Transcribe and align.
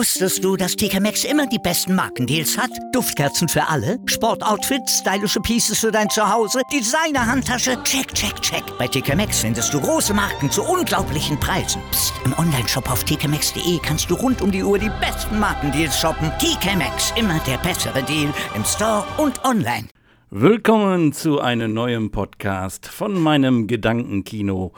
Wusstest 0.00 0.42
du, 0.42 0.56
dass 0.56 0.76
TK 0.76 0.98
Maxx 0.98 1.24
immer 1.24 1.46
die 1.46 1.58
besten 1.58 1.94
Markendeals 1.94 2.56
hat? 2.56 2.70
Duftkerzen 2.94 3.50
für 3.50 3.68
alle, 3.68 3.98
Sportoutfits, 4.06 5.00
stylische 5.00 5.40
Pieces 5.40 5.78
für 5.78 5.92
dein 5.92 6.08
Zuhause, 6.08 6.62
Designer-Handtasche, 6.72 7.82
check, 7.82 8.14
check, 8.14 8.40
check. 8.40 8.62
Bei 8.78 8.88
TK 8.88 9.14
Maxx 9.14 9.40
findest 9.40 9.74
du 9.74 9.78
große 9.78 10.14
Marken 10.14 10.50
zu 10.50 10.62
unglaublichen 10.62 11.38
Preisen. 11.38 11.82
Psst. 11.90 12.14
im 12.24 12.32
Onlineshop 12.38 12.90
auf 12.90 13.04
tkmaxx.de 13.04 13.78
kannst 13.82 14.10
du 14.10 14.14
rund 14.14 14.40
um 14.40 14.50
die 14.50 14.62
Uhr 14.62 14.78
die 14.78 14.90
besten 15.02 15.38
Markendeals 15.38 16.00
shoppen. 16.00 16.32
TK 16.38 16.76
Maxx, 16.78 17.12
immer 17.18 17.38
der 17.40 17.58
bessere 17.58 18.02
Deal 18.02 18.32
im 18.56 18.64
Store 18.64 19.04
und 19.18 19.44
online. 19.44 19.86
Willkommen 20.30 21.12
zu 21.12 21.40
einem 21.40 21.74
neuen 21.74 22.10
Podcast 22.10 22.86
von 22.86 23.20
meinem 23.20 23.66
Gedankenkino. 23.66 24.72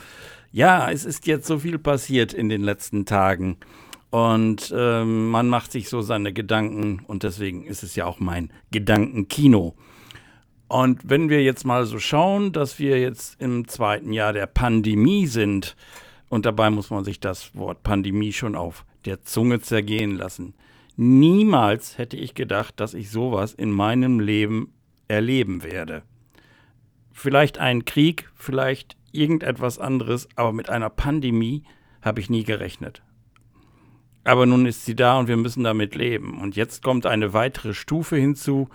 Ja, 0.51 0.91
es 0.91 1.05
ist 1.05 1.29
jetzt 1.29 1.47
so 1.47 1.61
viel 1.61 1.79
passiert 1.79 2.35
in 2.35 2.49
den 2.49 2.63
letzten 2.63 3.07
Tagen. 3.07 3.59
Und 4.13 4.75
ähm, 4.77 5.31
man 5.31 5.49
macht 5.49 5.73
sich 5.73 5.89
so 5.89 6.03
seine 6.03 6.35
Gedanken 6.35 7.03
und 7.07 7.23
deswegen 7.23 7.65
ist 7.65 7.83
es 7.83 7.97
ja 7.97 8.05
auch 8.05 8.21
mein 8.21 8.53
Gedankenkino. 8.71 9.75
Und 10.69 11.01
wenn 11.03 11.31
wir 11.31 11.43
jetzt 11.43 11.65
mal 11.65 11.87
so 11.87 11.99
schauen, 11.99 12.53
dass 12.53 12.79
wir 12.79 13.01
jetzt 13.01 13.41
im 13.41 13.67
zweiten 13.69 14.13
Jahr 14.13 14.35
der 14.35 14.47
Pandemie 14.47 15.27
sind, 15.27 15.77
und 16.29 16.45
dabei 16.45 16.69
muss 16.69 16.91
man 16.91 17.05
sich 17.05 17.21
das 17.21 17.55
Wort 17.55 17.83
Pandemie 17.85 18.35
schon 18.35 18.55
auf 18.55 18.85
der 19.07 19.23
Zunge 19.23 19.61
zergehen 19.61 20.15
lassen. 20.15 20.53
Niemals 20.97 21.97
hätte 21.97 22.19
ich 22.19 22.35
gedacht, 22.35 22.81
dass 22.81 22.93
ich 22.93 23.11
sowas 23.11 23.55
in 23.55 23.71
meinem 23.71 24.21
Leben 24.21 24.75
erleben 25.09 25.63
werde. 25.63 26.03
Vielleicht 27.13 27.57
einen 27.57 27.87
Krieg, 27.87 28.31
vielleicht 28.35 28.99
irgendetwas 29.11 29.79
anderes, 29.79 30.29
aber 30.37 30.53
mit 30.53 30.69
einer 30.69 30.91
Pandemie 30.91 31.63
habe 32.03 32.21
ich 32.21 32.29
nie 32.29 32.45
gerechnet. 32.45 33.03
Aber 34.25 34.47
nun 34.47 34.67
ist 34.67 34.85
sie 34.85 34.95
da 34.95 35.19
und 35.19 35.29
wir 35.29 35.37
müssen 35.37 35.65
damit 35.65 35.95
leben. 35.95 36.41
Und 36.41 36.57
jetzt 36.57 36.83
kommt 36.83 37.07
eine 37.07 37.33
weitere 37.33 37.75
Stufe 37.75 38.17
hinzu, 38.17 38.69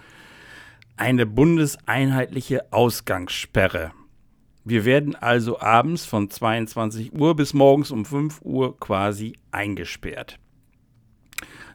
eine 0.98 1.26
bundeseinheitliche 1.26 2.72
Ausgangssperre. 2.74 3.92
Wir 4.66 4.84
werden 4.84 5.16
also 5.16 5.62
abends 5.62 6.06
von 6.06 6.30
22 6.30 7.14
Uhr 7.14 7.36
bis 7.36 7.54
morgens 7.54 7.92
um 7.92 8.04
5 8.04 8.42
Uhr 8.42 8.78
quasi 8.78 9.34
eingesperrt. 9.52 10.38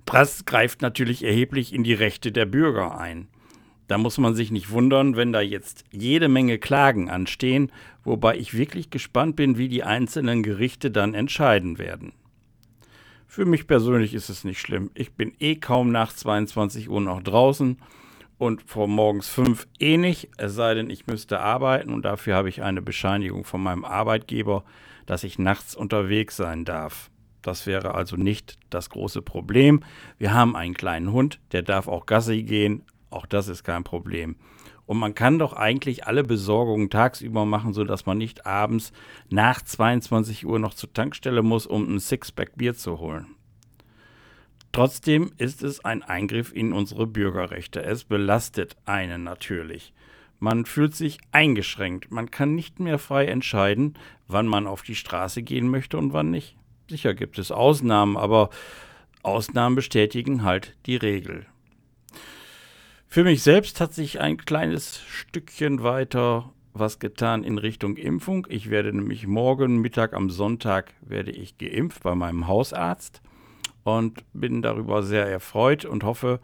Das 0.05 0.45
greift 0.45 0.83
natürlich 0.83 1.25
erheblich 1.25 1.73
in 1.73 1.85
die 1.85 1.95
Rechte 1.95 2.33
der 2.33 2.45
Bürger 2.45 2.99
ein. 2.99 3.29
Da 3.87 3.99
muss 3.99 4.19
man 4.19 4.35
sich 4.35 4.51
nicht 4.51 4.71
wundern, 4.71 5.17
wenn 5.17 5.33
da 5.33 5.41
jetzt 5.41 5.85
jede 5.91 6.29
Menge 6.29 6.59
Klagen 6.59 7.09
anstehen, 7.09 7.73
wobei 8.05 8.37
ich 8.37 8.55
wirklich 8.55 8.91
gespannt 8.91 9.37
bin, 9.37 9.57
wie 9.57 9.69
die 9.69 9.85
einzelnen 9.85 10.43
Gerichte 10.43 10.91
dann 10.91 11.15
entscheiden 11.15 11.79
werden. 11.79 12.13
Für 13.33 13.47
mich 13.47 13.67
persönlich 13.67 14.13
ist 14.13 14.29
es 14.29 14.45
nicht 14.45 14.61
schlimm. 14.61 14.91
Ich 14.93 15.15
bin 15.15 15.33
eh 15.39 15.57
kaum 15.57 15.91
nach 15.91 16.13
22 16.13 16.91
Uhr 16.91 17.01
noch 17.01 17.23
draußen 17.23 17.79
und 18.37 18.61
vor 18.61 18.87
morgens 18.89 19.27
5 19.31 19.69
eh 19.81 19.97
nicht, 19.97 20.29
es 20.37 20.55
sei 20.55 20.75
denn, 20.75 20.91
ich 20.91 21.07
müsste 21.07 21.41
arbeiten 21.41 21.95
und 21.95 22.05
dafür 22.05 22.37
habe 22.37 22.51
ich 22.51 22.63
eine 22.63 22.83
Bescheinigung 22.83 23.45
von 23.45 23.63
meinem 23.63 23.87
Arbeitgeber, 23.87 24.65
dass 25.07 25.25
ich 25.25 25.39
nachts 25.39 25.75
unterwegs 25.75 26.37
sein 26.37 26.67
darf. 26.67 27.11
Das 27.41 27.67
wäre 27.67 27.95
also 27.95 28.17
nicht 28.17 28.59
das 28.69 28.91
große 28.91 29.23
Problem. 29.23 29.81
Wir 30.19 30.35
haben 30.35 30.55
einen 30.55 30.75
kleinen 30.75 31.11
Hund, 31.11 31.41
der 31.53 31.63
darf 31.63 31.89
auch 31.89 32.05
Gassi 32.05 32.43
gehen, 32.43 32.85
auch 33.09 33.25
das 33.25 33.49
ist 33.49 33.65
kein 33.65 33.83
Problem. 33.83 34.37
Und 34.87 34.99
man 34.99 35.15
kann 35.15 35.39
doch 35.39 35.53
eigentlich 35.53 36.07
alle 36.07 36.25
Besorgungen 36.25 36.91
tagsüber 36.91 37.45
machen, 37.45 37.73
sodass 37.73 38.05
man 38.05 38.19
nicht 38.19 38.47
abends 38.47 38.93
nach 39.31 39.63
22 39.63 40.47
Uhr 40.47 40.59
noch 40.59 40.75
zur 40.75 40.93
Tankstelle 40.93 41.43
muss, 41.43 41.67
um 41.67 41.95
ein 41.95 42.01
Sixpack 42.01 42.57
Bier 42.57 42.75
zu 42.75 42.99
holen. 42.99 43.27
Trotzdem 44.73 45.33
ist 45.37 45.63
es 45.63 45.85
ein 45.85 46.03
Eingriff 46.03 46.53
in 46.53 46.73
unsere 46.73 47.07
Bürgerrechte. 47.07 47.83
Es 47.83 48.05
belastet 48.05 48.77
einen 48.87 49.23
natürlich. 49.23 49.93
Man 50.41 50.65
fühlt 50.65 50.97
sich 50.97 51.19
eingeschränkt. 51.31 52.11
Man 52.11 52.31
kann 52.31 52.55
nicht 52.55 52.81
mehr 52.81 52.99
frei 52.99 53.27
entscheiden, 53.27 53.95
wann 54.27 54.47
man 54.47 54.67
auf 54.67 54.83
die 54.83 54.97
Straße 54.97 55.43
gehen 55.43 55.69
möchte 55.69 55.99
und 55.99 56.13
wann 56.15 56.31
nicht. 56.31 56.57
Sicher 56.89 57.15
gibt 57.15 57.39
es 57.39 57.53
Ausnahmen, 57.53 58.17
aber 58.17 58.51
Ausnahmen 59.23 59.77
bestätigen 59.77 60.43
halt 60.43 60.75
die 60.87 60.97
Regel. 60.97 61.47
Für 63.13 63.25
mich 63.25 63.43
selbst 63.43 63.79
hat 63.79 63.93
sich 63.93 64.23
ein 64.23 64.39
kleines 64.39 64.99
Stückchen 65.03 65.83
weiter 65.83 66.51
was 66.73 66.99
getan 66.99 67.45
in 67.45 67.59
Richtung 67.59 67.99
Impfung. 67.99 68.47
Ich 68.49 68.71
werde 68.71 68.91
nämlich 68.91 69.27
morgen 69.27 69.83
Mittag 69.83 70.15
am 70.15 70.31
Sonntag 70.31 70.95
werde 71.03 71.31
ich 71.31 71.59
geimpft 71.59 72.05
bei 72.05 72.15
meinem 72.15 72.47
Hausarzt 72.47 73.21
und 73.85 74.25
bin 74.33 74.63
darüber 74.63 75.03
sehr 75.03 75.27
erfreut 75.27 75.85
und 75.85 76.05
hoffe, 76.05 76.41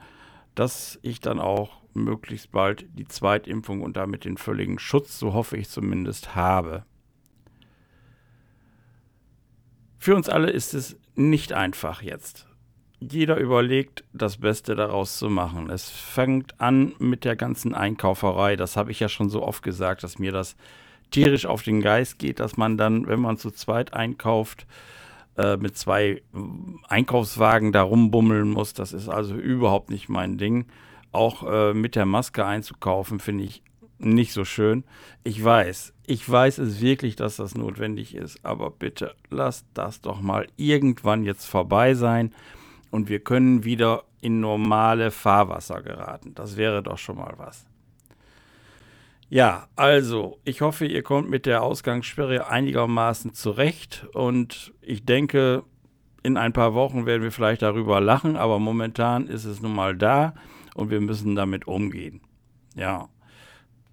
dass 0.55 0.99
ich 1.01 1.21
dann 1.21 1.41
auch 1.41 1.81
möglichst 1.95 2.53
bald 2.53 2.85
die 2.99 3.09
Zweitimpfung 3.09 3.81
und 3.81 3.97
damit 3.97 4.27
den 4.27 4.37
völligen 4.37 4.79
Schutz, 4.79 5.19
so 5.19 5.33
hoffe 5.33 5.57
ich 5.57 5.71
zumindest, 5.71 6.35
habe. 6.35 6.85
Für 9.97 10.15
uns 10.15 10.29
alle 10.29 10.51
ist 10.51 10.75
es 10.75 10.99
nicht 11.15 11.55
einfach 11.55 12.03
jetzt 12.03 12.48
jeder 13.01 13.37
überlegt, 13.37 14.05
das 14.13 14.39
Beste 14.39 14.75
daraus 14.75 15.19
zu 15.19 15.31
machen. 15.31 15.71
Es 15.71 15.89
fängt 15.89 16.61
an 16.61 16.95
mit 16.99 17.25
der 17.25 17.37
ganzen 17.37 17.75
Einkauferei. 17.75 18.57
Das 18.57 18.77
habe 18.77 18.91
ich 18.91 19.01
ja 19.01 19.09
schon 19.09 19.31
so 19.31 19.43
oft 19.43 19.63
gesagt, 19.63 20.03
dass 20.03 20.19
mir 20.19 20.33
das 20.33 20.57
tierisch 21.11 21.47
auf 21.47 21.63
den 21.63 21.81
Geist 21.81 22.19
geht, 22.19 22.41
dass 22.41 22.57
man 22.57 22.77
dann, 22.77 23.07
wenn 23.07 23.21
man 23.21 23.39
zu 23.39 23.51
zweit 23.51 23.95
einkauft, 23.95 24.67
äh, 25.37 25.57
mit 25.57 25.77
zwei 25.77 26.23
Einkaufswagen 26.89 27.73
da 27.73 27.83
rumbummeln 27.83 28.51
muss. 28.51 28.75
Das 28.75 28.93
ist 28.93 29.09
also 29.09 29.35
überhaupt 29.35 29.91
nicht 29.91 30.09
mein 30.09 30.37
Ding. 30.37 30.67
Auch 31.13 31.45
äh, 31.49 31.75
mit 31.75 31.95
der 31.95 32.05
Maske 32.05 32.45
einzukaufen, 32.45 33.21
finde 33.21 33.45
ich 33.45 33.63
nicht 33.99 34.33
so 34.33 34.45
schön. 34.45 34.85
Ich 35.25 35.43
weiß, 35.43 35.95
ich 36.07 36.29
weiß 36.29 36.59
es 36.59 36.81
wirklich, 36.81 37.17
dass 37.17 37.37
das 37.37 37.55
notwendig 37.55 38.15
ist, 38.15 38.45
aber 38.45 38.71
bitte 38.71 39.15
lasst 39.31 39.67
das 39.75 40.01
doch 40.01 40.21
mal 40.21 40.47
irgendwann 40.57 41.25
jetzt 41.25 41.47
vorbei 41.47 41.95
sein 41.95 42.33
und 42.91 43.09
wir 43.09 43.21
können 43.21 43.65
wieder 43.65 44.05
in 44.21 44.41
normale 44.41 45.11
Fahrwasser 45.11 45.83
geraten. 45.83 46.35
Das 46.35 46.57
wäre 46.57 46.83
doch 46.83 46.99
schon 46.99 47.17
mal 47.17 47.35
was. 47.37 47.67
Ja, 49.31 49.69
also, 49.77 50.39
ich 50.45 50.63
hoffe, 50.63 50.87
ihr 50.87 51.03
kommt 51.03 51.29
mit 51.29 51.45
der 51.45 51.63
Ausgangssperre 51.63 52.49
einigermaßen 52.49 53.35
zurecht 53.35 54.07
und 54.15 54.73
ich 54.81 55.05
denke, 55.05 55.65
in 56.23 56.39
ein 56.39 56.55
paar 56.55 56.73
Wochen 56.75 57.05
werden 57.05 57.23
wir 57.23 57.31
vielleicht 57.33 57.63
darüber 57.63 58.01
lachen, 58.01 58.37
aber 58.37 58.59
momentan 58.59 59.27
ist 59.27 59.45
es 59.45 59.61
nun 59.61 59.75
mal 59.75 59.95
da 59.95 60.35
und 60.75 60.91
wir 60.91 61.01
müssen 61.01 61.37
damit 61.37 61.67
umgehen. 61.67 62.23
Ja, 62.75 63.09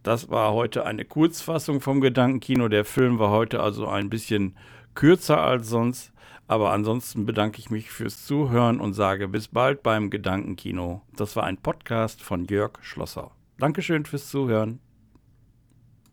das 0.03 0.29
war 0.29 0.53
heute 0.53 0.85
eine 0.85 1.03
Kurzfassung 1.03 1.81
vom 1.81 1.99
Gedankenkino. 1.99 2.67
Der 2.67 2.85
Film 2.85 3.19
war 3.19 3.31
heute 3.31 3.59
also 3.59 3.87
ein 3.87 4.09
bisschen 4.09 4.55
kürzer 4.93 5.41
als 5.41 5.67
sonst. 5.67 6.13
Aber 6.47 6.71
ansonsten 6.71 7.25
bedanke 7.25 7.59
ich 7.59 7.69
mich 7.69 7.89
fürs 7.91 8.25
Zuhören 8.25 8.79
und 8.79 8.93
sage 8.93 9.27
bis 9.27 9.47
bald 9.47 9.81
beim 9.81 10.09
Gedankenkino. 10.09 11.01
Das 11.15 11.35
war 11.35 11.43
ein 11.43 11.57
Podcast 11.57 12.21
von 12.21 12.45
Jörg 12.45 12.73
Schlosser. 12.81 13.31
Dankeschön 13.57 14.05
fürs 14.05 14.29
Zuhören. 14.29 14.79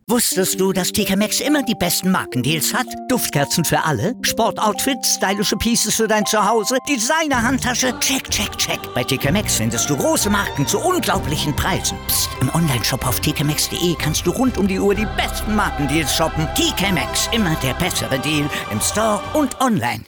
Wusstest 0.08 0.60
du, 0.60 0.72
dass 0.72 0.90
TK 0.90 1.16
Maxx 1.16 1.40
immer 1.40 1.62
die 1.62 1.76
besten 1.76 2.10
Markendeals 2.10 2.74
hat? 2.74 2.86
Duftkerzen 3.08 3.64
für 3.64 3.82
alle, 3.84 4.14
Sportoutfits, 4.22 5.14
stylische 5.14 5.56
Pieces 5.56 5.94
für 5.94 6.08
dein 6.08 6.26
Zuhause, 6.26 6.76
Designer-Handtasche, 6.88 7.98
check, 8.00 8.28
check, 8.28 8.56
check. 8.58 8.80
Bei 8.94 9.04
TK 9.04 9.32
Maxx 9.32 9.56
findest 9.56 9.88
du 9.88 9.96
große 9.96 10.28
Marken 10.28 10.66
zu 10.66 10.80
unglaublichen 10.80 11.54
Preisen. 11.54 11.96
Psst. 12.08 12.30
im 12.40 12.52
Onlineshop 12.52 13.06
auf 13.06 13.20
tkmaxx.de 13.20 13.94
kannst 13.94 14.26
du 14.26 14.32
rund 14.32 14.58
um 14.58 14.66
die 14.66 14.80
Uhr 14.80 14.94
die 14.94 15.06
besten 15.16 15.54
Markendeals 15.54 16.14
shoppen. 16.14 16.48
TK 16.56 16.92
Maxx, 16.92 17.30
immer 17.32 17.54
der 17.62 17.74
bessere 17.74 18.18
Deal 18.18 18.50
im 18.70 18.80
Store 18.80 19.20
und 19.34 19.60
online. 19.60 20.00